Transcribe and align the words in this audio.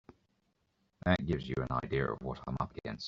That 1.05 1.23
gives 1.27 1.47
you 1.47 1.53
an 1.57 1.67
idea 1.83 2.05
of 2.11 2.17
what 2.21 2.39
I'm 2.47 2.57
up 2.59 2.75
against. 2.75 2.99